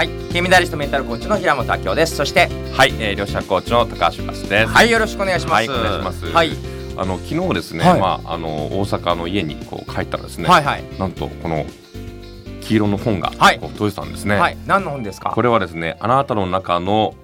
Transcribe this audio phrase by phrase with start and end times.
[0.00, 0.08] はい。
[0.32, 2.16] 金メダリストメンタルコーチの平本明夫です。
[2.16, 4.72] そしてはい、えー、両者コーチの高橋康です。
[4.72, 4.90] はい。
[4.90, 5.52] よろしくお願いします。
[5.52, 6.24] はいお願いします。
[6.24, 6.52] はい。
[6.96, 8.00] あの昨日ですね、はい。
[8.00, 10.84] まああの大阪の家にこう帰ったらですね、はいはい。
[10.98, 11.66] なんとこの
[12.62, 13.58] 黄色の本がはい。
[13.58, 14.36] こう届いてたんですね。
[14.36, 14.56] はい。
[14.66, 15.32] 何の本ですか？
[15.32, 17.14] これはですね、あなたの中の、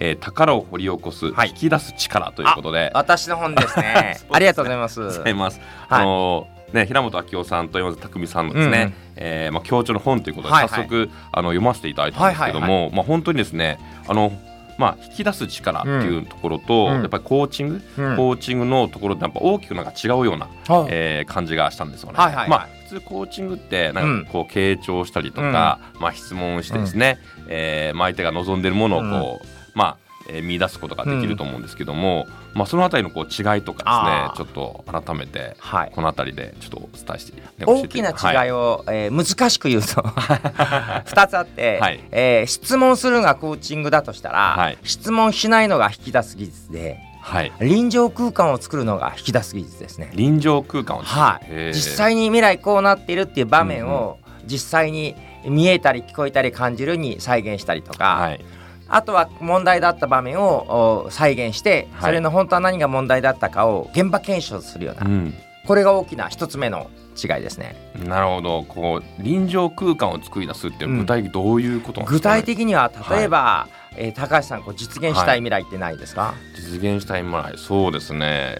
[0.00, 1.50] えー、宝を掘り起こす、はい。
[1.50, 4.18] 引き出す力ということで、私の本 ですね。
[4.30, 5.02] ありがとうございます。
[5.02, 5.60] ございます。
[5.90, 6.00] はい。
[6.00, 8.94] あのね、平本明夫さんと山田匠さんのですね、うんうん。
[9.16, 10.68] えーまあ、協調の本ということではいはい。
[10.70, 13.78] 早速、あの読ませていただいたんですけども、はいはいまあ、本当にですね
[14.08, 14.32] あの、
[14.78, 17.00] まあ、引き出す力っていうところと、うん。
[17.00, 18.16] やっぱりコーチング、うん。
[18.16, 22.18] コーチングのところってやっぱ大きくなんか違うような、はいえー感じがしたんですよね。
[22.18, 22.48] はいはいはい。
[22.48, 35.92] まあ普通コーチングってなんかこう傾聴したりとか、まあ、質問してですね、えーまあ、相手が望んでいるものをこう、まあえー見出すことができると思うんですけども、まあ、そのあたりのこう違いとかですねちょっと改めてはい。
[35.94, 42.00] このあたりでちょっとお伝えして、ね大きな違いを、を、えー難しく言うと 2つあって、はい。
[42.10, 44.78] えー質問するのがコーチングだとしたら、はい。
[44.82, 50.10] 質問しないのが引き出す技術ではい、臨場空間を作るのが引き出す技術ですね。
[50.12, 51.72] 臨場空間をはい。
[51.72, 55.14] 実際に未来こうなっているっていう場面を実際に
[55.44, 58.44] 見えたり聞こえたり感じるに再現したりとか、はい
[58.88, 62.10] あとは問題だった場面をお再現して、はい。
[62.10, 65.34] それの本当は何が問題だったかを現場検証するような、うん、
[65.66, 66.90] これが大きな一つ目の
[67.22, 67.76] 違いですね。
[68.06, 68.64] なるほど。
[68.64, 72.40] こう臨場空間を作り出すって具体的にどういうことなんですか、ね？
[72.40, 78.56] 具体的には例えば、えー高橋さんこう実現したい未来ってないですか、実現したい未来そうですね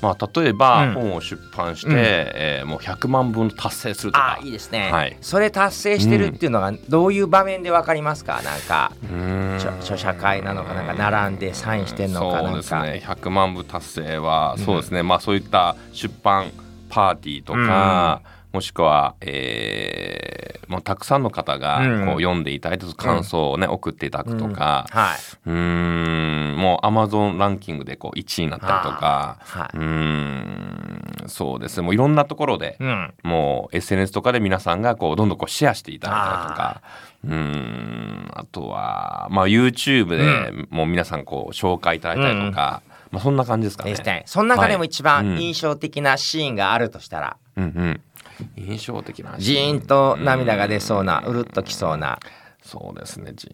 [0.00, 0.94] まあ例えば、うん。
[0.94, 1.94] 本を出版して、うん。
[1.96, 4.38] えーもう100万分達成するとあか。
[4.40, 5.16] あいいですね、はい。
[5.20, 8.40] それ達成してるっていうのがどういう場面でわかりますか？
[8.42, 9.56] なんかん。
[9.56, 13.02] 著著者会なのかなんか並んでサインしてんのかそうなんか、ですね。
[13.04, 14.64] 100万部達成は、うん。
[14.64, 15.02] そうですね。
[15.02, 16.52] まあそういった出版
[16.90, 22.06] パーティーとか、もしくは、えーもうたくさんの方がうん。
[22.06, 29.76] こう読んでいただいて感想をね、送っていただくとか、はい、うーんもうアマゾンランキングでこう1位になったりとかはい。
[29.76, 31.78] うーんそうです。
[31.78, 36.82] ねもういろんなところで、うん、もう SNS とかで皆さんがこうどんどんこうシェアしていただいたりとか
[37.24, 44.22] うーんあとは、まあ、YouTube でもう皆さんこう紹介いただいたりとか、まあ、そんな感じですかね。
[44.26, 48.00] その中でも一番はい印象的なシーンがあるとしたら、うんうん、
[48.56, 52.18] 印象的なジーンと涙が出そうなうるっときそうな。
[52.62, 53.50] そうですねジー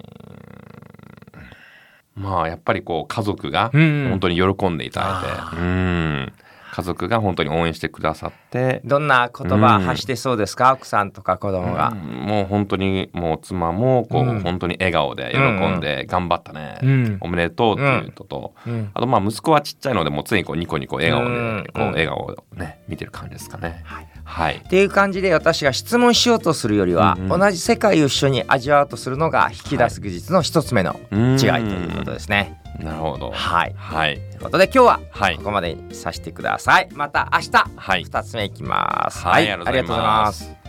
[2.21, 2.23] ン。
[2.23, 4.09] まあやっぱりこう家族がうん。
[4.11, 6.33] 本当に喜んでいただいて、うん
[6.75, 8.81] 家族が本当に応援してくださって。
[8.85, 11.91] どんな言葉発してそうですか、奥さんとか子供が。
[11.91, 12.27] う、ん。
[12.27, 14.41] もう本当にもう妻もこう、うん。
[14.41, 17.19] 本当に笑顔で喜んで頑張ったね、うん。
[17.21, 18.91] おめでとうっていうのと、うん。
[18.93, 21.65] あとまあ息子はちっちゃいのでもう常にこうニコニコ笑顔でうん。
[21.73, 23.81] こう笑顔をね見てる感じですかね。
[23.85, 24.09] はい。
[24.25, 24.56] はい。
[24.56, 27.39] っていう感じで私が質問しようとするよりは、うんうん。
[27.39, 32.64] 同じ世界を一緒に味わおうとするのが引き出す技術の一つ目の違いということですね。
[32.84, 33.31] なるほど。
[33.31, 34.17] はいはい。
[34.17, 36.89] ということで今日ははいここまでにさせてください。
[36.93, 39.19] また明日はい二つ目いきます。
[39.25, 40.64] はいありがとうございますす。